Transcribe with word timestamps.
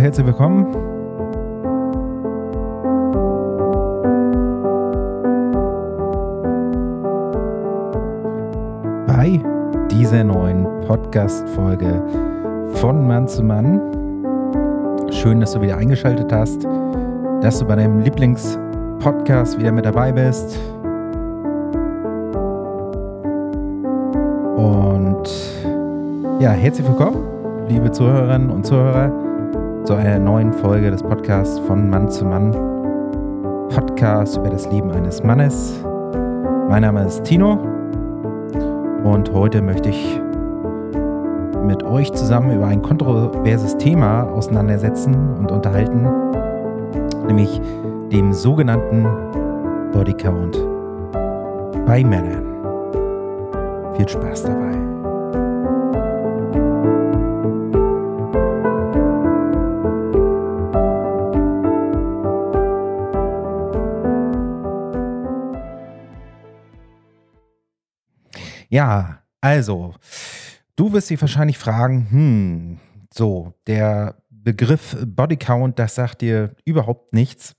herzlich 0.00 0.26
willkommen. 0.26 0.66
Bei 9.06 9.40
dieser 9.90 10.24
neuen 10.24 10.64
Podcast-Folge 10.86 12.02
von 12.74 13.06
Mann 13.06 13.28
zu 13.28 13.42
Mann. 13.42 13.78
Schön, 15.10 15.40
dass 15.40 15.52
du 15.52 15.60
wieder 15.60 15.76
eingeschaltet 15.76 16.32
hast, 16.32 16.66
dass 17.42 17.58
du 17.58 17.66
bei 17.66 17.76
deinem 17.76 18.00
Lieblingspodcast 18.00 19.58
wieder 19.58 19.70
mit 19.70 19.84
dabei 19.84 20.12
bist. 20.12 20.58
Und 24.56 25.28
ja, 26.40 26.52
herzlich 26.52 26.88
willkommen, 26.88 27.22
liebe 27.68 27.90
Zuhörerinnen 27.90 28.48
und 28.48 28.64
Zuhörer 28.64 29.19
zu 29.84 29.94
einer 29.94 30.18
neuen 30.18 30.52
Folge 30.52 30.90
des 30.90 31.02
Podcasts 31.02 31.58
von 31.60 31.88
Mann 31.88 32.08
zu 32.10 32.24
Mann. 32.24 32.52
Podcast 33.70 34.36
über 34.36 34.50
das 34.50 34.70
Leben 34.70 34.90
eines 34.90 35.22
Mannes. 35.22 35.82
Mein 36.68 36.82
Name 36.82 37.06
ist 37.06 37.24
Tino 37.24 37.58
und 39.04 39.32
heute 39.32 39.62
möchte 39.62 39.88
ich 39.88 40.20
mit 41.64 41.82
euch 41.82 42.12
zusammen 42.12 42.56
über 42.56 42.66
ein 42.66 42.82
kontroverses 42.82 43.76
Thema 43.78 44.24
auseinandersetzen 44.24 45.14
und 45.38 45.50
unterhalten, 45.50 46.06
nämlich 47.26 47.60
dem 48.12 48.32
sogenannten 48.32 49.06
Bodycount 49.92 50.58
bei 51.86 52.04
Männern. 52.04 52.44
Viel 53.96 54.08
Spaß 54.08 54.44
dabei. 54.44 54.89
Ja, 68.70 69.22
also, 69.40 69.94
du 70.76 70.92
wirst 70.92 71.10
dich 71.10 71.20
wahrscheinlich 71.20 71.58
fragen, 71.58 72.06
hm, 72.10 72.78
so, 73.12 73.54
der 73.66 74.22
Begriff 74.30 74.96
Bodycount, 75.04 75.78
das 75.78 75.96
sagt 75.96 76.22
dir 76.22 76.54
überhaupt 76.64 77.12
nichts. 77.12 77.56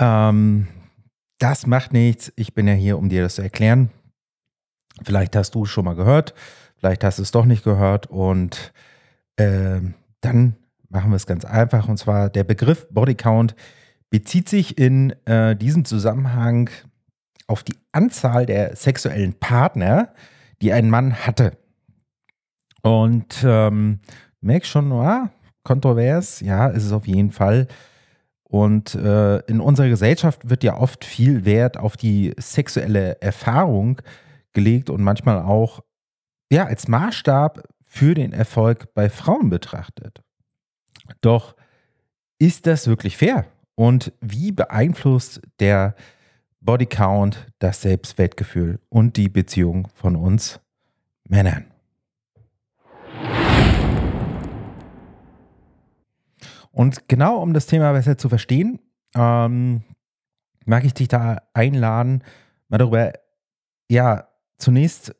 Ähm, 0.00 0.66
das 1.38 1.66
macht 1.66 1.92
nichts. 1.92 2.32
Ich 2.34 2.52
bin 2.52 2.66
ja 2.66 2.74
hier, 2.74 2.98
um 2.98 3.08
dir 3.08 3.22
das 3.22 3.36
zu 3.36 3.42
erklären. 3.42 3.90
Vielleicht 5.04 5.36
hast 5.36 5.54
du 5.54 5.62
es 5.62 5.70
schon 5.70 5.84
mal 5.84 5.94
gehört, 5.94 6.34
vielleicht 6.76 7.04
hast 7.04 7.18
du 7.18 7.22
es 7.22 7.30
doch 7.30 7.44
nicht 7.44 7.62
gehört. 7.62 8.08
Und 8.08 8.72
äh, 9.36 9.80
dann 10.20 10.56
machen 10.88 11.10
wir 11.10 11.16
es 11.16 11.26
ganz 11.26 11.44
einfach. 11.44 11.88
Und 11.88 11.96
zwar 11.96 12.28
der 12.28 12.44
Begriff 12.44 12.88
Bodycount 12.90 13.54
bezieht 14.10 14.48
sich 14.48 14.78
in 14.78 15.10
äh, 15.26 15.54
diesem 15.54 15.84
Zusammenhang 15.84 16.70
auf 17.50 17.64
die 17.64 17.76
Anzahl 17.92 18.46
der 18.46 18.76
sexuellen 18.76 19.34
Partner, 19.34 20.14
die 20.62 20.72
ein 20.72 20.88
Mann 20.88 21.26
hatte. 21.26 21.58
Und 22.82 23.44
ähm, 23.44 24.00
merkst 24.40 24.70
schon, 24.70 24.92
ah, 24.92 25.30
kontrovers, 25.64 26.40
ja, 26.40 26.68
ist 26.68 26.84
es 26.84 26.92
auf 26.92 27.06
jeden 27.06 27.32
Fall. 27.32 27.66
Und 28.44 28.94
äh, 28.94 29.38
in 29.46 29.60
unserer 29.60 29.88
Gesellschaft 29.88 30.48
wird 30.48 30.64
ja 30.64 30.76
oft 30.76 31.04
viel 31.04 31.44
Wert 31.44 31.76
auf 31.76 31.96
die 31.96 32.34
sexuelle 32.38 33.20
Erfahrung 33.20 34.00
gelegt 34.52 34.88
und 34.88 35.02
manchmal 35.02 35.42
auch 35.42 35.80
ja, 36.52 36.66
als 36.66 36.88
Maßstab 36.88 37.62
für 37.84 38.14
den 38.14 38.32
Erfolg 38.32 38.94
bei 38.94 39.08
Frauen 39.10 39.50
betrachtet. 39.50 40.22
Doch 41.20 41.54
ist 42.38 42.66
das 42.66 42.86
wirklich 42.86 43.16
fair? 43.16 43.46
Und 43.74 44.12
wie 44.20 44.52
beeinflusst 44.52 45.42
der 45.58 45.94
Bodycount, 46.60 47.46
das 47.58 47.82
Selbstwertgefühl 47.82 48.80
und 48.88 49.16
die 49.16 49.28
Beziehung 49.28 49.88
von 49.94 50.16
uns 50.16 50.60
Männern. 51.24 51.66
Und 56.72 57.08
genau 57.08 57.38
um 57.38 57.52
das 57.52 57.66
Thema 57.66 57.92
besser 57.92 58.16
zu 58.16 58.28
verstehen, 58.28 58.78
ähm, 59.14 59.82
mag 60.66 60.84
ich 60.84 60.94
dich 60.94 61.08
da 61.08 61.42
einladen, 61.52 62.22
mal 62.68 62.78
darüber, 62.78 63.12
ja, 63.90 64.28
zunächst 64.58 65.14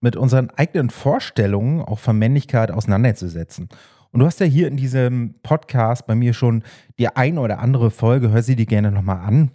mit 0.00 0.16
unseren 0.16 0.50
eigenen 0.50 0.90
Vorstellungen 0.90 1.80
auch 1.80 1.98
von 1.98 2.18
Männlichkeit 2.18 2.70
auseinanderzusetzen. 2.70 3.68
Und 4.10 4.20
du 4.20 4.26
hast 4.26 4.40
ja 4.40 4.46
hier 4.46 4.68
in 4.68 4.76
diesem 4.76 5.36
Podcast 5.42 6.06
bei 6.06 6.14
mir 6.14 6.34
schon 6.34 6.64
die 6.98 7.08
ein 7.08 7.38
oder 7.38 7.60
andere 7.60 7.90
Folge, 7.90 8.30
hör 8.30 8.42
sie 8.42 8.56
dir 8.56 8.66
gerne 8.66 8.90
nochmal 8.90 9.20
an. 9.20 9.50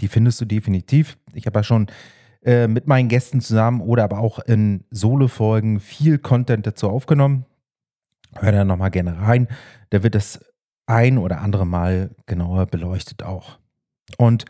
Die 0.00 0.08
findest 0.08 0.40
du 0.40 0.44
definitiv. 0.44 1.16
Ich 1.34 1.46
habe 1.46 1.58
ja 1.58 1.62
schon 1.62 1.86
äh, 2.44 2.68
mit 2.68 2.86
meinen 2.86 3.08
Gästen 3.08 3.40
zusammen 3.40 3.80
oder 3.80 4.04
aber 4.04 4.18
auch 4.18 4.38
in 4.38 4.84
Solo-Folgen 4.90 5.80
viel 5.80 6.18
Content 6.18 6.66
dazu 6.66 6.88
aufgenommen. 6.88 7.44
Hör 8.34 8.52
da 8.52 8.64
nochmal 8.64 8.90
gerne 8.90 9.20
rein. 9.20 9.48
Da 9.90 10.02
wird 10.02 10.14
das 10.14 10.40
ein 10.86 11.18
oder 11.18 11.40
andere 11.40 11.66
Mal 11.66 12.10
genauer 12.26 12.66
beleuchtet 12.66 13.22
auch. 13.22 13.58
Und 14.18 14.44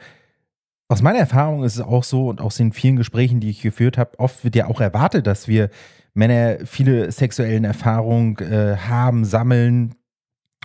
aus 0.89 1.03
meiner 1.03 1.19
Erfahrung 1.19 1.65
ist 1.65 1.77
es 1.77 1.81
auch 1.81 2.05
so 2.05 2.29
und 2.29 2.41
aus 2.41 2.57
den 2.57 2.73
vielen 2.73 2.97
Gesprächen, 2.97 3.41
die 3.41 3.51
ich 3.51 3.63
geführt 3.63 3.99
habe, 3.99 4.19
oft 4.19 4.45
wird 4.45 4.55
ja 4.55 4.67
auch 4.67 4.81
erwartet, 4.81 5.27
dass 5.27 5.49
wir 5.49 5.71
Männer 6.15 6.59
viele 6.65 7.11
sexuellen 7.11 7.65
Erfahrungen 7.65 8.37
äh, 8.39 8.77
haben, 8.77 9.25
sammeln 9.25 9.95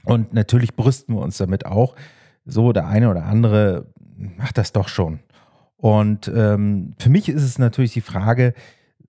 und 0.04 0.34
natürlich 0.34 0.76
brüsten 0.76 1.16
wir 1.16 1.22
uns 1.22 1.38
damit 1.38 1.66
auch. 1.66 1.96
So, 2.46 2.72
der 2.72 2.88
eine 2.88 3.10
oder 3.10 3.26
andere 3.26 3.88
macht 4.38 4.58
das 4.58 4.72
doch 4.72 4.88
schon. 4.88 5.20
Und 5.78 6.32
ähm, 6.34 6.94
für 7.00 7.10
mich 7.10 7.28
ist 7.28 7.44
es 7.44 7.58
natürlich 7.58 7.94
die 7.94 8.02
Frage, 8.02 8.54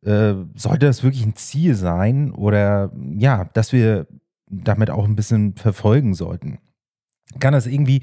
äh, 0.05 0.35
sollte 0.55 0.87
das 0.87 1.03
wirklich 1.03 1.25
ein 1.25 1.37
Ziel 1.37 1.75
sein 1.75 2.33
oder 2.33 2.93
ja, 3.17 3.45
dass 3.53 3.73
wir 3.73 4.07
damit 4.47 4.91
auch 4.91 5.05
ein 5.05 5.17
bisschen 5.17 5.55
verfolgen 5.55 6.15
sollten? 6.15 6.59
Kann 7.41 7.53
das 7.53 7.67
irgendwie 7.67 8.01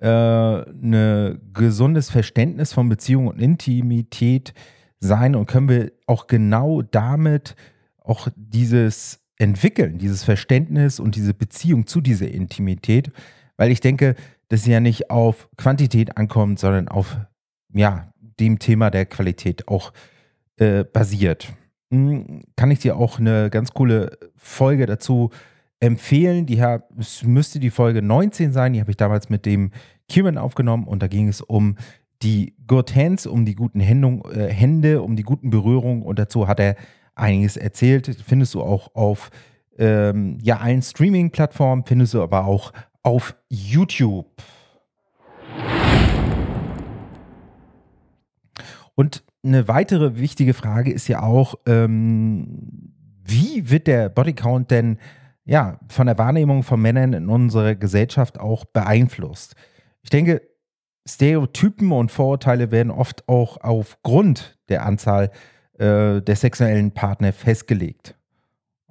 äh, 0.00 0.08
ein 0.08 1.40
gesundes 1.52 2.10
Verständnis 2.10 2.72
von 2.72 2.88
Beziehung 2.88 3.26
und 3.26 3.40
Intimität 3.40 4.54
sein 4.98 5.34
und 5.34 5.46
können 5.46 5.68
wir 5.68 5.92
auch 6.06 6.26
genau 6.26 6.82
damit 6.82 7.56
auch 7.98 8.28
dieses 8.36 9.20
entwickeln, 9.36 9.98
dieses 9.98 10.24
Verständnis 10.24 11.00
und 11.00 11.16
diese 11.16 11.34
Beziehung 11.34 11.86
zu 11.86 12.00
dieser 12.00 12.28
Intimität? 12.28 13.12
Weil 13.56 13.70
ich 13.70 13.80
denke, 13.80 14.14
dass 14.52 14.60
es 14.60 14.66
ja 14.66 14.80
nicht 14.80 15.08
auf 15.08 15.48
Quantität 15.56 16.18
ankommt, 16.18 16.58
sondern 16.58 16.88
auf 16.88 17.16
ja, 17.72 18.12
dem 18.38 18.58
Thema 18.58 18.90
der 18.90 19.06
Qualität 19.06 19.66
auch 19.66 19.94
äh, 20.58 20.84
basiert. 20.84 21.54
Hm, 21.90 22.42
kann 22.54 22.70
ich 22.70 22.80
dir 22.80 22.98
auch 22.98 23.18
eine 23.18 23.48
ganz 23.48 23.72
coole 23.72 24.18
Folge 24.36 24.84
dazu 24.84 25.30
empfehlen. 25.80 26.44
Die 26.44 26.62
es 26.98 27.22
müsste 27.24 27.60
die 27.60 27.70
Folge 27.70 28.02
19 28.02 28.52
sein. 28.52 28.74
Die 28.74 28.80
habe 28.80 28.90
ich 28.90 28.98
damals 28.98 29.30
mit 29.30 29.46
dem 29.46 29.70
Kieran 30.06 30.36
aufgenommen 30.36 30.86
und 30.86 31.02
da 31.02 31.06
ging 31.06 31.28
es 31.28 31.40
um 31.40 31.76
die 32.20 32.54
Good 32.66 32.94
Hands, 32.94 33.26
um 33.26 33.46
die 33.46 33.54
guten 33.54 33.80
Händung, 33.80 34.22
äh, 34.34 34.48
Hände, 34.48 35.00
um 35.00 35.16
die 35.16 35.22
guten 35.22 35.48
Berührungen 35.48 36.02
und 36.02 36.18
dazu 36.18 36.46
hat 36.46 36.60
er 36.60 36.76
einiges 37.14 37.56
erzählt. 37.56 38.18
Findest 38.22 38.52
du 38.52 38.60
auch 38.60 38.94
auf 38.94 39.30
ähm, 39.78 40.36
ja, 40.42 40.58
allen 40.58 40.82
Streaming-Plattformen, 40.82 41.84
findest 41.86 42.12
du 42.12 42.22
aber 42.22 42.44
auch 42.44 42.74
auf 43.02 43.36
YouTube. 43.48 44.42
Und 48.94 49.24
eine 49.44 49.68
weitere 49.68 50.18
wichtige 50.18 50.54
Frage 50.54 50.92
ist 50.92 51.08
ja 51.08 51.22
auch, 51.22 51.54
ähm, 51.66 52.92
wie 53.24 53.70
wird 53.70 53.86
der 53.86 54.08
Bodycount 54.08 54.70
denn 54.70 54.98
ja, 55.44 55.80
von 55.88 56.06
der 56.06 56.18
Wahrnehmung 56.18 56.62
von 56.62 56.80
Männern 56.80 57.14
in 57.14 57.28
unserer 57.28 57.74
Gesellschaft 57.74 58.38
auch 58.38 58.64
beeinflusst? 58.64 59.56
Ich 60.02 60.10
denke, 60.10 60.42
Stereotypen 61.06 61.90
und 61.90 62.12
Vorurteile 62.12 62.70
werden 62.70 62.92
oft 62.92 63.28
auch 63.28 63.56
aufgrund 63.60 64.58
der 64.68 64.86
Anzahl 64.86 65.30
äh, 65.78 66.20
der 66.20 66.36
sexuellen 66.36 66.92
Partner 66.92 67.32
festgelegt. 67.32 68.14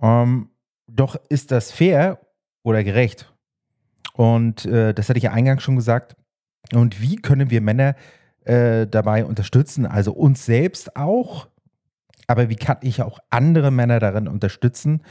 Ähm, 0.01 0.49
doch 0.87 1.15
ist 1.29 1.51
das 1.51 1.71
fair 1.71 2.19
oder 2.63 2.83
gerecht? 2.83 3.30
Und 4.21 4.68
äh, 4.68 4.94
das 4.94 5.09
hatte 5.09 5.18
ich 5.18 5.23
ja 5.23 5.31
eingangs 5.31 5.63
schon 5.63 5.77
gesagt. 5.77 6.15
Und 6.73 7.01
wie 7.01 7.15
können 7.15 7.50
wir 7.50 7.59
Männer 7.59 7.95
äh, 8.45 8.85
dabei 8.85 9.25
unterstützen? 9.25 9.88
Also 9.88 10.12
uns 10.12 10.45
selbst 10.45 10.95
auch, 10.95 11.47
aber 12.27 12.47
wie 12.47 12.56
kann 12.56 12.77
ich 12.81 13.01
auch 13.01 13.18
andere 13.31 13.71
Männer 13.71 14.00
darin 14.00 14.27
unterstützen, 14.27 15.01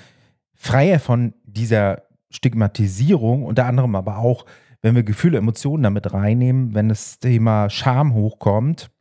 freier 0.54 1.00
von 1.00 1.34
dieser 1.42 2.04
Stigmatisierung, 2.30 3.42
unter 3.42 3.66
anderem 3.66 3.96
aber 3.96 4.18
auch, 4.18 4.46
wenn 4.80 4.94
wir 4.94 5.02
Gefühle, 5.02 5.38
Emotionen 5.38 5.82
damit 5.82 6.14
reinnehmen, 6.14 6.74
wenn 6.74 6.88
das 6.88 7.18
Thema 7.18 7.68
Scham 7.68 8.14
hochkommt, 8.14 8.92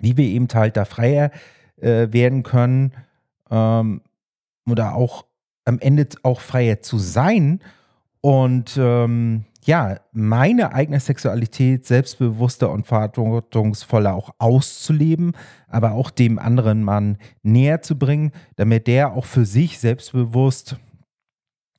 wie 0.00 0.16
wir 0.16 0.26
eben 0.26 0.48
halt 0.52 0.76
da 0.76 0.84
freier 0.84 1.30
äh, 1.76 2.08
werden 2.10 2.42
können 2.42 2.92
ähm, 3.52 4.00
oder 4.68 4.96
auch 4.96 5.26
am 5.64 5.78
Ende 5.78 6.08
auch 6.24 6.40
freier 6.40 6.82
zu 6.82 6.98
sein 6.98 7.60
Und 8.24 8.78
ähm, 8.78 9.44
ja, 9.64 10.00
meine 10.12 10.72
eigene 10.72 10.98
Sexualität 10.98 11.84
selbstbewusster 11.84 12.70
und 12.70 12.86
verantwortungsvoller 12.86 14.14
auch 14.14 14.30
auszuleben, 14.38 15.32
aber 15.68 15.92
auch 15.92 16.08
dem 16.08 16.38
anderen 16.38 16.82
Mann 16.82 17.18
näher 17.42 17.82
zu 17.82 17.98
bringen, 17.98 18.32
damit 18.56 18.86
der 18.86 19.12
auch 19.12 19.26
für 19.26 19.44
sich 19.44 19.78
selbstbewusst 19.78 20.78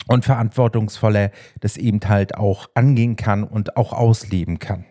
und 0.06 0.24
verantwortungsvoller 0.24 1.32
das 1.62 1.78
eben 1.78 2.00
halt 2.08 2.36
auch 2.38 2.70
angehen 2.76 3.16
kann 3.16 3.44
und 3.44 3.76
auch 3.76 3.92
ausleben 3.92 4.60
kann. 4.60 4.86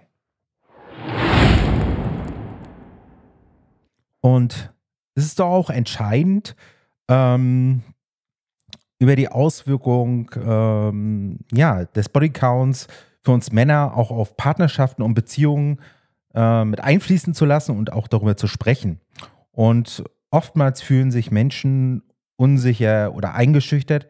Und 4.21 4.75
es 5.15 5.25
ist 5.25 5.39
doch 5.39 5.51
auch 5.51 5.71
entscheidend, 5.71 6.57
ähm, 7.07 7.85
über 8.99 9.17
die 9.17 9.29
Auswirkung 9.29 10.31
ähm, 10.37 11.41
ja, 11.53 11.85
des 11.85 12.09
Bodycounts 12.09 12.87
für 13.23 13.33
uns 13.33 13.53
Männer 13.53 13.97
auch 13.97 14.11
auf 14.11 14.37
Partnerschaften 14.37 15.03
und 15.03 15.15
Beziehungen 15.15 15.81
äh, 16.35 16.65
mit 16.65 16.81
einfließen 16.81 17.35
zu 17.35 17.45
lassen 17.45 17.77
und 17.77 17.93
auch 17.93 18.09
darüber 18.09 18.37
zu 18.37 18.47
sprechen. 18.47 19.01
Und 19.51 20.05
oftmals 20.31 20.83
fühlen 20.83 21.11
sich 21.11 21.31
Menschen 21.31 22.03
unsicher 22.37 23.15
oder 23.15 23.35
eingeschüchtert, 23.35 24.09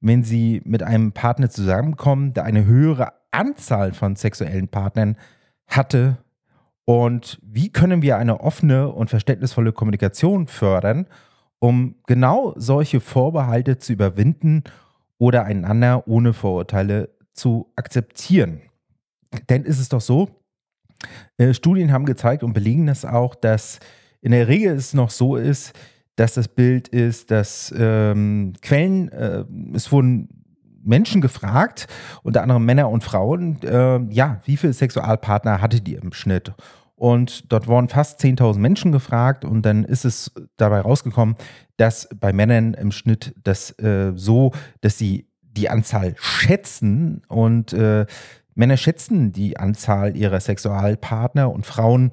wenn 0.00 0.22
sie 0.22 0.60
mit 0.64 0.82
einem 0.82 1.12
Partner 1.12 1.48
zusammenkommen, 1.48 2.34
der 2.34 2.44
eine 2.44 2.66
höhere 2.66 3.12
Anzahl 3.30 3.92
von 3.92 4.16
sexuellen 4.16 4.68
Partnern 4.68 5.16
hatte. 5.66 6.18
Und 6.84 7.38
wie 7.42 7.70
können 7.70 8.02
wir 8.02 8.16
eine 8.16 8.40
offene 8.40 8.88
und 8.88 9.10
verständnisvolle 9.10 9.72
Kommunikation 9.72 10.48
fördern, 10.48 11.06
um 11.62 11.94
genau 12.08 12.54
solche 12.56 12.98
Vorbehalte 12.98 13.78
zu 13.78 13.92
überwinden 13.92 14.64
oder 15.18 15.44
einander 15.44 16.08
ohne 16.08 16.32
Vorurteile 16.32 17.10
zu 17.32 17.70
akzeptieren? 17.76 18.62
Denn 19.48 19.62
ist 19.62 19.78
es 19.78 19.88
doch 19.88 20.00
so, 20.00 20.28
äh, 21.38 21.54
Studien 21.54 21.92
haben 21.92 22.04
gezeigt 22.04 22.42
und 22.42 22.52
belegen 22.52 22.88
das 22.88 23.04
auch, 23.04 23.36
dass 23.36 23.78
in 24.20 24.32
der 24.32 24.48
Regel 24.48 24.74
es 24.74 24.92
noch 24.92 25.10
so 25.10 25.36
ist, 25.36 25.72
dass 26.16 26.34
das 26.34 26.48
Bild 26.48 26.88
ist, 26.88 27.30
dass 27.30 27.72
ähm, 27.78 28.54
Quellen, 28.60 29.08
äh, 29.12 29.44
es 29.72 29.92
wurden 29.92 30.42
Menschen 30.82 31.20
gefragt, 31.20 31.86
unter 32.24 32.42
anderem 32.42 32.64
Männer 32.64 32.90
und 32.90 33.04
Frauen, 33.04 33.62
äh, 33.62 34.00
ja, 34.12 34.40
wie 34.46 34.56
viele 34.56 34.72
Sexualpartner 34.72 35.60
hattet 35.60 35.88
ihr 35.88 36.02
im 36.02 36.12
Schnitt? 36.12 36.52
Und 37.02 37.52
dort 37.52 37.66
wurden 37.66 37.88
fast 37.88 38.20
10.000 38.20 38.60
Menschen 38.60 38.92
gefragt 38.92 39.44
und 39.44 39.66
dann 39.66 39.82
ist 39.82 40.04
es 40.04 40.30
dabei 40.56 40.82
rausgekommen, 40.82 41.34
dass 41.76 42.08
bei 42.14 42.32
Männern 42.32 42.74
im 42.74 42.92
Schnitt 42.92 43.34
das 43.42 43.76
äh, 43.80 44.12
so, 44.14 44.52
dass 44.82 44.98
sie 44.98 45.26
die 45.42 45.68
Anzahl 45.68 46.14
schätzen 46.16 47.22
und 47.26 47.72
äh, 47.72 48.06
Männer 48.54 48.76
schätzen 48.76 49.32
die 49.32 49.56
Anzahl 49.56 50.16
ihrer 50.16 50.38
Sexualpartner 50.38 51.50
und 51.50 51.66
Frauen 51.66 52.10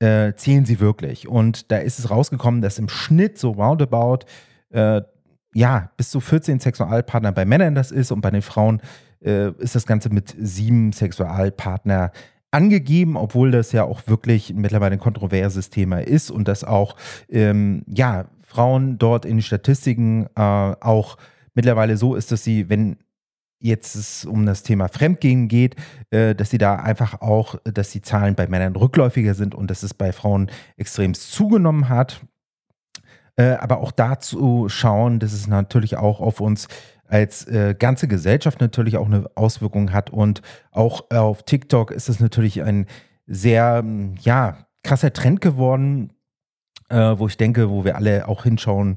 äh, 0.00 0.32
zählen 0.34 0.64
sie 0.64 0.80
wirklich. 0.80 1.28
Und 1.28 1.70
da 1.70 1.76
ist 1.76 2.00
es 2.00 2.10
rausgekommen, 2.10 2.62
dass 2.62 2.80
im 2.80 2.88
Schnitt 2.88 3.38
so 3.38 3.52
roundabout 3.52 4.26
äh, 4.70 5.02
ja, 5.54 5.92
bis 5.96 6.10
zu 6.10 6.18
14 6.18 6.58
Sexualpartner 6.58 7.30
bei 7.30 7.44
Männern 7.44 7.76
das 7.76 7.92
ist 7.92 8.10
und 8.10 8.22
bei 8.22 8.32
den 8.32 8.42
Frauen 8.42 8.82
äh, 9.24 9.52
ist 9.58 9.76
das 9.76 9.86
Ganze 9.86 10.10
mit 10.10 10.34
sieben 10.36 10.92
Sexualpartner 10.92 12.10
angegeben, 12.52 13.16
obwohl 13.16 13.50
das 13.50 13.72
ja 13.72 13.84
auch 13.84 14.06
wirklich 14.06 14.54
mittlerweile 14.54 14.92
ein 14.92 15.00
kontroverses 15.00 15.70
Thema 15.70 15.98
ist 15.98 16.30
und 16.30 16.46
dass 16.46 16.62
auch 16.64 16.96
ähm, 17.28 17.82
ja, 17.88 18.26
Frauen 18.42 18.98
dort 18.98 19.24
in 19.24 19.38
den 19.38 19.42
Statistiken 19.42 20.26
äh, 20.36 20.40
auch 20.40 21.16
mittlerweile 21.54 21.96
so 21.96 22.14
ist, 22.14 22.30
dass 22.30 22.44
sie, 22.44 22.68
wenn 22.68 22.98
jetzt 23.58 23.94
es 23.94 24.24
um 24.24 24.44
das 24.44 24.62
Thema 24.62 24.88
Fremdgehen 24.88 25.48
geht, 25.48 25.76
äh, 26.10 26.34
dass 26.34 26.50
sie 26.50 26.58
da 26.58 26.76
einfach 26.76 27.22
auch, 27.22 27.56
dass 27.64 27.90
die 27.90 28.02
Zahlen 28.02 28.34
bei 28.34 28.46
Männern 28.46 28.76
rückläufiger 28.76 29.34
sind 29.34 29.54
und 29.54 29.70
dass 29.70 29.82
es 29.82 29.94
bei 29.94 30.12
Frauen 30.12 30.50
extrem 30.76 31.14
zugenommen 31.14 31.88
hat. 31.88 32.20
Äh, 33.36 33.52
aber 33.52 33.78
auch 33.78 33.92
dazu 33.92 34.68
schauen, 34.68 35.18
dass 35.20 35.32
es 35.32 35.46
natürlich 35.46 35.96
auch 35.96 36.20
auf 36.20 36.40
uns 36.40 36.68
als 37.12 37.46
äh, 37.46 37.74
ganze 37.78 38.08
Gesellschaft 38.08 38.62
natürlich 38.62 38.96
auch 38.96 39.04
eine 39.04 39.26
Auswirkung 39.34 39.92
hat. 39.92 40.08
Und 40.08 40.40
auch 40.70 41.10
auf 41.10 41.42
TikTok 41.42 41.90
ist 41.90 42.08
es 42.08 42.20
natürlich 42.20 42.62
ein 42.62 42.86
sehr, 43.26 43.84
ja, 44.20 44.66
krasser 44.82 45.12
Trend 45.12 45.42
geworden, 45.42 46.14
äh, 46.88 46.96
wo 46.96 47.26
ich 47.26 47.36
denke, 47.36 47.68
wo 47.68 47.84
wir 47.84 47.96
alle 47.96 48.28
auch 48.28 48.44
hinschauen 48.44 48.96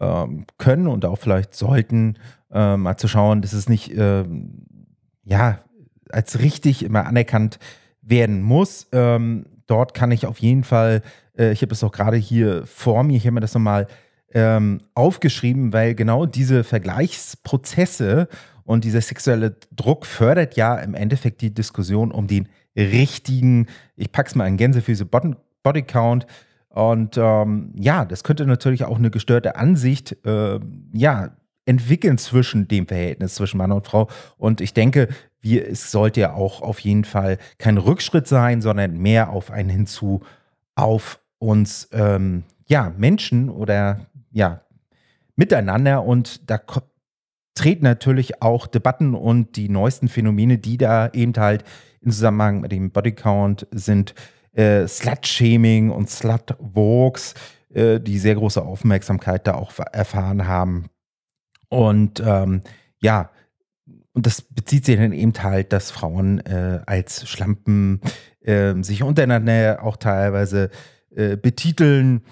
ähm, 0.00 0.46
können 0.58 0.86
und 0.86 1.04
auch 1.04 1.18
vielleicht 1.18 1.52
sollten, 1.52 2.14
äh, 2.52 2.76
mal 2.76 2.96
zu 2.96 3.08
schauen, 3.08 3.42
dass 3.42 3.52
es 3.52 3.68
nicht, 3.68 3.92
ähm, 3.92 4.62
ja, 5.24 5.58
als 6.10 6.38
richtig 6.38 6.84
immer 6.84 7.06
anerkannt 7.06 7.58
werden 8.02 8.40
muss. 8.40 8.86
Ähm, 8.92 9.46
dort 9.66 9.94
kann 9.94 10.12
ich 10.12 10.26
auf 10.26 10.38
jeden 10.38 10.62
Fall, 10.62 11.02
äh, 11.36 11.50
ich 11.50 11.62
habe 11.62 11.72
es 11.72 11.82
auch 11.82 11.92
gerade 11.92 12.18
hier 12.18 12.64
vor 12.66 13.02
mir, 13.02 13.16
ich 13.16 13.26
habe 13.26 13.34
mir 13.34 13.40
das 13.40 13.54
nochmal 13.54 13.88
ähm, 14.34 14.80
aufgeschrieben, 14.94 15.72
weil 15.72 15.94
genau 15.94 16.26
diese 16.26 16.64
Vergleichsprozesse 16.64 18.28
und 18.64 18.84
dieser 18.84 19.00
sexuelle 19.00 19.56
Druck 19.74 20.04
fördert 20.04 20.56
ja 20.56 20.76
im 20.76 20.94
Endeffekt 20.94 21.40
die 21.40 21.54
Diskussion 21.54 22.12
um 22.12 22.26
den 22.26 22.48
richtigen, 22.76 23.66
ich 23.96 24.12
pack's 24.12 24.34
mal 24.34 24.46
in 24.46 24.56
Gänsefüße, 24.56 25.06
Bodycount. 25.62 26.26
Und 26.68 27.16
ähm, 27.16 27.72
ja, 27.76 28.04
das 28.04 28.24
könnte 28.24 28.46
natürlich 28.46 28.84
auch 28.84 28.98
eine 28.98 29.10
gestörte 29.10 29.56
Ansicht 29.56 30.16
äh, 30.24 30.60
ja, 30.92 31.30
entwickeln 31.64 32.18
zwischen 32.18 32.68
dem 32.68 32.86
Verhältnis 32.86 33.34
zwischen 33.34 33.58
Mann 33.58 33.72
und 33.72 33.86
Frau. 33.86 34.08
Und 34.36 34.60
ich 34.60 34.74
denke, 34.74 35.08
wir, 35.40 35.68
es 35.68 35.90
sollte 35.90 36.20
ja 36.20 36.34
auch 36.34 36.62
auf 36.62 36.78
jeden 36.80 37.04
Fall 37.04 37.38
kein 37.58 37.78
Rückschritt 37.78 38.26
sein, 38.26 38.60
sondern 38.60 38.98
mehr 38.98 39.30
auf 39.30 39.50
ein 39.50 39.68
Hinzu 39.68 40.20
auf 40.74 41.20
uns 41.38 41.88
ähm, 41.92 42.44
ja, 42.66 42.92
Menschen 42.96 43.48
oder 43.48 44.06
ja, 44.38 44.62
miteinander 45.34 46.04
und 46.04 46.48
da 46.48 46.60
treten 47.54 47.82
natürlich 47.82 48.40
auch 48.40 48.68
Debatten 48.68 49.16
und 49.16 49.56
die 49.56 49.68
neuesten 49.68 50.06
Phänomene, 50.06 50.58
die 50.58 50.78
da 50.78 51.08
eben 51.08 51.34
halt 51.36 51.64
im 52.00 52.12
Zusammenhang 52.12 52.60
mit 52.60 52.70
dem 52.70 52.92
Bodycount 52.92 53.66
sind, 53.72 54.14
äh, 54.52 54.86
Slut-Shaming 54.86 55.90
und 55.90 56.08
Slut-Walks, 56.08 57.34
äh, 57.74 57.98
die 57.98 58.18
sehr 58.18 58.36
große 58.36 58.62
Aufmerksamkeit 58.62 59.48
da 59.48 59.54
auch 59.54 59.72
erfahren 59.92 60.46
haben. 60.46 60.86
Und 61.68 62.22
ähm, 62.24 62.62
ja, 63.00 63.30
und 64.12 64.24
das 64.24 64.40
bezieht 64.40 64.84
sich 64.84 64.96
dann 64.96 65.12
eben 65.12 65.32
halt, 65.42 65.72
dass 65.72 65.90
Frauen 65.90 66.38
äh, 66.46 66.80
als 66.86 67.28
Schlampen 67.28 68.00
äh, 68.40 68.74
sich 68.82 69.02
untereinander 69.02 69.80
auch 69.82 69.96
teilweise 69.96 70.70
äh, 71.10 71.36
betiteln 71.36 72.22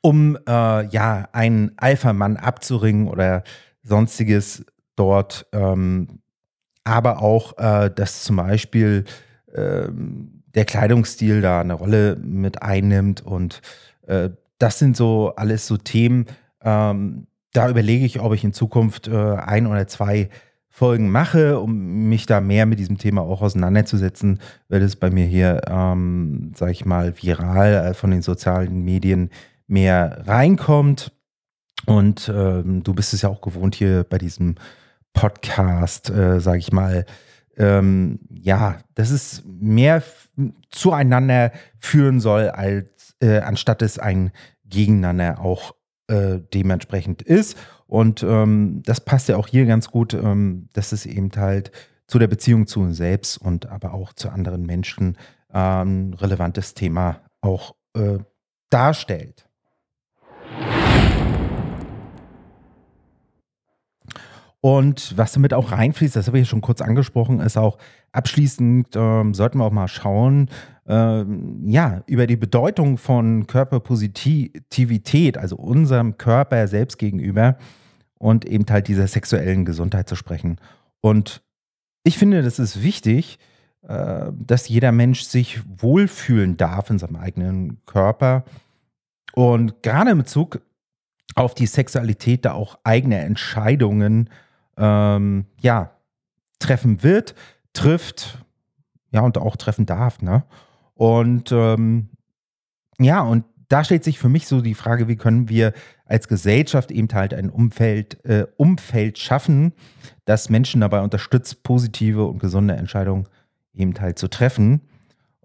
um 0.00 0.36
äh, 0.46 0.86
ja 0.86 1.28
einen 1.32 1.72
Alpha-Mann 1.76 2.36
abzuringen 2.36 3.08
oder 3.08 3.44
sonstiges 3.82 4.64
dort. 4.96 5.46
Ähm, 5.52 6.20
aber 6.84 7.22
auch, 7.22 7.56
äh, 7.58 7.90
dass 7.90 8.24
zum 8.24 8.36
Beispiel 8.36 9.04
äh, 9.52 9.88
der 10.54 10.64
Kleidungsstil 10.64 11.40
da 11.40 11.60
eine 11.60 11.74
Rolle 11.74 12.16
mit 12.16 12.62
einnimmt 12.62 13.22
und 13.22 13.62
äh, 14.06 14.30
das 14.58 14.78
sind 14.78 14.96
so 14.96 15.34
alles 15.36 15.66
so 15.66 15.76
Themen. 15.76 16.26
Ähm, 16.62 17.26
da 17.52 17.68
überlege 17.68 18.04
ich, 18.04 18.20
ob 18.20 18.34
ich 18.34 18.44
in 18.44 18.52
Zukunft 18.52 19.08
äh, 19.08 19.36
ein 19.36 19.66
oder 19.66 19.86
zwei 19.86 20.28
Folgen 20.68 21.08
mache, 21.10 21.60
um 21.60 22.08
mich 22.08 22.26
da 22.26 22.40
mehr 22.40 22.66
mit 22.66 22.80
diesem 22.80 22.98
Thema 22.98 23.22
auch 23.22 23.42
auseinanderzusetzen, 23.42 24.40
weil 24.68 24.82
es 24.82 24.96
bei 24.96 25.08
mir 25.08 25.24
hier, 25.24 25.60
ähm, 25.68 26.50
sag 26.56 26.70
ich 26.70 26.84
mal, 26.84 27.14
viral 27.16 27.74
äh, 27.74 27.94
von 27.94 28.10
den 28.10 28.22
sozialen 28.22 28.84
Medien 28.84 29.30
mehr 29.66 30.22
reinkommt. 30.26 31.12
Und 31.86 32.30
ähm, 32.34 32.82
du 32.82 32.94
bist 32.94 33.12
es 33.14 33.22
ja 33.22 33.28
auch 33.28 33.40
gewohnt 33.40 33.74
hier 33.74 34.04
bei 34.04 34.18
diesem 34.18 34.56
Podcast, 35.12 36.10
äh, 36.10 36.40
sage 36.40 36.58
ich 36.58 36.72
mal, 36.72 37.04
ähm, 37.56 38.20
ja, 38.30 38.78
dass 38.94 39.10
es 39.10 39.42
mehr 39.46 40.02
zueinander 40.70 41.52
führen 41.78 42.20
soll, 42.20 42.48
als 42.48 43.14
äh, 43.20 43.38
anstatt 43.38 43.82
es 43.82 43.98
ein 43.98 44.32
Gegeneinander 44.64 45.40
auch 45.40 45.74
äh, 46.08 46.40
dementsprechend 46.52 47.22
ist. 47.22 47.56
Und 47.86 48.22
ähm, 48.22 48.82
das 48.84 49.00
passt 49.00 49.28
ja 49.28 49.36
auch 49.36 49.46
hier 49.46 49.66
ganz 49.66 49.90
gut, 49.90 50.14
ähm, 50.14 50.68
dass 50.72 50.92
es 50.92 51.06
eben 51.06 51.30
halt 51.36 51.70
zu 52.06 52.18
der 52.18 52.26
Beziehung 52.26 52.66
zu 52.66 52.80
uns 52.80 52.96
selbst 52.96 53.38
und 53.38 53.66
aber 53.66 53.94
auch 53.94 54.12
zu 54.12 54.30
anderen 54.30 54.66
Menschen 54.66 55.16
ein 55.48 56.12
ähm, 56.12 56.14
relevantes 56.14 56.74
Thema 56.74 57.20
auch 57.40 57.76
äh, 57.96 58.18
darstellt. 58.70 59.48
Und 64.64 65.12
was 65.18 65.32
damit 65.32 65.52
auch 65.52 65.72
reinfließt, 65.72 66.16
das 66.16 66.26
habe 66.26 66.38
ich 66.38 66.46
ja 66.46 66.48
schon 66.48 66.62
kurz 66.62 66.80
angesprochen, 66.80 67.40
ist 67.40 67.58
auch 67.58 67.76
abschließend, 68.12 68.96
ähm, 68.96 69.34
sollten 69.34 69.58
wir 69.58 69.66
auch 69.66 69.72
mal 69.72 69.88
schauen, 69.88 70.48
ähm, 70.86 71.68
ja, 71.68 72.02
über 72.06 72.26
die 72.26 72.38
Bedeutung 72.38 72.96
von 72.96 73.46
Körperpositivität, 73.46 75.36
also 75.36 75.56
unserem 75.56 76.16
Körper 76.16 76.66
selbst 76.66 76.96
gegenüber 76.96 77.58
und 78.14 78.46
eben 78.46 78.64
halt 78.70 78.88
dieser 78.88 79.06
sexuellen 79.06 79.66
Gesundheit 79.66 80.08
zu 80.08 80.16
sprechen. 80.16 80.56
Und 81.02 81.42
ich 82.02 82.16
finde, 82.16 82.42
das 82.42 82.58
ist 82.58 82.82
wichtig, 82.82 83.38
äh, 83.86 84.32
dass 84.32 84.66
jeder 84.66 84.92
Mensch 84.92 85.24
sich 85.24 85.60
wohlfühlen 85.68 86.56
darf 86.56 86.88
in 86.88 86.98
seinem 86.98 87.16
eigenen 87.16 87.84
Körper 87.84 88.44
und 89.34 89.82
gerade 89.82 90.12
in 90.12 90.16
Bezug 90.16 90.62
auf 91.34 91.52
die 91.54 91.66
Sexualität 91.66 92.46
da 92.46 92.52
auch 92.52 92.78
eigene 92.82 93.18
Entscheidungen 93.18 94.30
ähm, 94.76 95.46
ja, 95.60 95.90
treffen 96.58 97.02
wird, 97.02 97.34
trifft, 97.72 98.44
ja, 99.10 99.20
und 99.20 99.38
auch 99.38 99.56
treffen 99.56 99.86
darf, 99.86 100.22
ne? 100.22 100.44
Und 100.94 101.52
ähm, 101.52 102.10
ja, 102.98 103.20
und 103.20 103.44
da 103.68 103.82
stellt 103.82 104.04
sich 104.04 104.18
für 104.18 104.28
mich 104.28 104.46
so 104.46 104.60
die 104.60 104.74
Frage, 104.74 105.08
wie 105.08 105.16
können 105.16 105.48
wir 105.48 105.72
als 106.04 106.28
Gesellschaft 106.28 106.90
eben 106.90 107.08
halt 107.12 107.34
ein 107.34 107.50
Umfeld, 107.50 108.24
äh, 108.24 108.46
Umfeld 108.56 109.18
schaffen, 109.18 109.72
das 110.24 110.50
Menschen 110.50 110.80
dabei 110.80 111.00
unterstützt, 111.00 111.62
positive 111.62 112.24
und 112.24 112.38
gesunde 112.38 112.74
Entscheidungen 112.74 113.26
eben 113.72 113.98
halt 114.00 114.18
zu 114.18 114.28
treffen, 114.28 114.82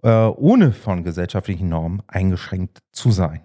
äh, 0.02 0.08
ohne 0.08 0.72
von 0.72 1.02
gesellschaftlichen 1.02 1.68
Normen 1.68 2.02
eingeschränkt 2.06 2.78
zu 2.92 3.10
sein. 3.10 3.40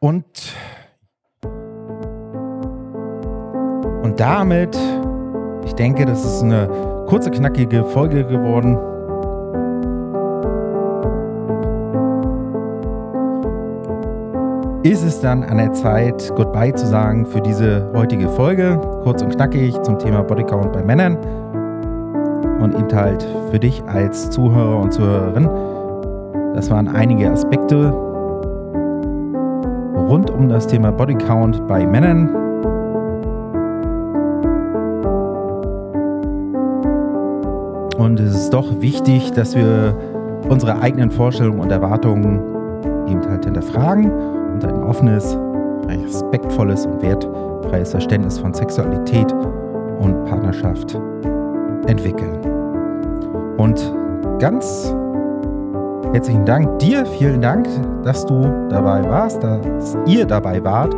Und, 0.00 0.54
damit, 4.18 4.78
ich 5.64 5.74
denke, 5.74 6.04
das 6.04 6.24
ist 6.24 6.42
eine 6.42 6.68
kurze, 7.06 7.30
knackige 7.30 7.84
Folge 7.84 8.24
geworden. 8.24 8.76
Ist 14.82 15.04
es 15.04 15.20
dann 15.20 15.42
an 15.44 15.58
der 15.58 15.72
Zeit, 15.72 16.32
Goodbye 16.34 16.72
zu 16.74 16.86
sagen 16.86 17.26
für 17.26 17.40
diese 17.40 17.90
heutige 17.94 18.28
Folge? 18.28 18.80
Kurz 19.02 19.22
und 19.22 19.34
knackig 19.34 19.80
zum 19.82 19.98
Thema 19.98 20.22
Bodycount 20.22 20.72
bei 20.72 20.82
Männern. 20.82 21.16
Und 22.60 22.74
eben 22.74 22.92
halt 22.94 23.26
für 23.50 23.58
dich 23.58 23.82
als 23.86 24.30
Zuhörer 24.30 24.80
und 24.80 24.92
Zuhörerin. 24.92 25.48
Das 26.54 26.70
waren 26.70 26.88
einige 26.88 27.30
Aspekte 27.30 27.90
rund 30.08 30.30
um 30.30 30.48
das 30.48 30.66
Thema 30.66 30.90
Bodycount 30.90 31.66
bei 31.68 31.86
Männern. 31.86 32.37
Und 37.98 38.20
es 38.20 38.32
ist 38.32 38.50
doch 38.50 38.80
wichtig, 38.80 39.32
dass 39.32 39.56
wir 39.56 39.94
unsere 40.48 40.80
eigenen 40.80 41.10
Vorstellungen 41.10 41.58
und 41.60 41.72
Erwartungen 41.72 42.40
eben 43.08 43.28
halt 43.28 43.44
hinterfragen 43.44 44.10
und 44.10 44.64
ein 44.64 44.82
offenes, 44.84 45.36
respektvolles 45.88 46.86
und 46.86 47.02
wertfreies 47.02 47.90
Verständnis 47.90 48.38
von 48.38 48.54
Sexualität 48.54 49.32
und 49.98 50.24
Partnerschaft 50.26 50.96
entwickeln. 51.86 52.38
Und 53.56 53.92
ganz 54.38 54.94
Herzlichen 56.12 56.46
Dank 56.46 56.78
dir, 56.78 57.04
vielen 57.04 57.42
Dank, 57.42 57.68
dass 58.02 58.24
du 58.24 58.40
dabei 58.70 59.06
warst, 59.06 59.42
dass 59.42 59.94
ihr 60.06 60.24
dabei 60.24 60.64
wart. 60.64 60.94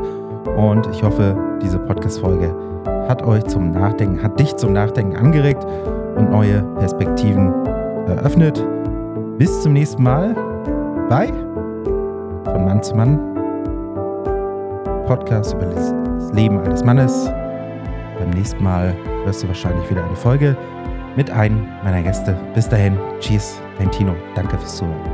Und 0.57 0.88
ich 0.92 1.02
hoffe, 1.02 1.37
diese 1.61 1.80
Podcast-Folge 1.80 2.54
hat 3.09 3.25
euch 3.25 3.42
zum 3.47 3.73
Nachdenken, 3.73 4.23
hat 4.23 4.38
dich 4.38 4.54
zum 4.54 4.73
Nachdenken 4.73 5.16
angeregt 5.16 5.66
und 6.21 6.31
neue 6.31 6.62
Perspektiven 6.79 7.53
eröffnet. 8.07 8.65
Bis 9.39 9.62
zum 9.62 9.73
nächsten 9.73 10.03
Mal 10.03 10.35
bei 11.09 11.29
Von 12.45 12.65
Mann 12.65 12.83
zu 12.83 12.95
Mann 12.95 13.19
Podcast 15.07 15.55
über 15.55 15.67
das 15.67 15.93
Leben 16.33 16.61
eines 16.61 16.85
Mannes. 16.85 17.33
Beim 18.19 18.31
nächsten 18.31 18.62
Mal 18.62 18.95
hörst 19.25 19.43
du 19.43 19.49
wahrscheinlich 19.49 19.91
wieder 19.91 20.05
eine 20.05 20.15
Folge 20.15 20.57
mit 21.17 21.31
einem 21.31 21.67
meiner 21.83 22.03
Gäste. 22.03 22.37
Bis 22.55 22.69
dahin, 22.69 22.99
tschüss, 23.19 23.61
dein 23.79 23.91
Tino. 23.91 24.15
Danke 24.35 24.59
fürs 24.59 24.77
Zuhören. 24.77 25.10